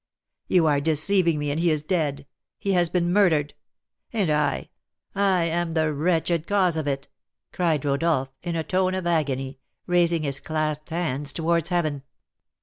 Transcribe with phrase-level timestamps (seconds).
[0.47, 2.25] "You are deceiving me, and he is dead!
[2.57, 3.53] He has been murdered!
[4.11, 4.71] And I
[5.13, 7.07] I am the wretched cause of it!"
[7.53, 12.01] cried Rodolph, in a tone of agony, raising his clasped hands towards heaven.